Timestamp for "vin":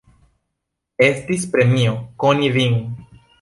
2.57-2.81